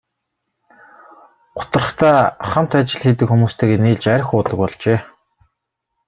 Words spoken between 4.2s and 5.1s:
уудаг болжээ.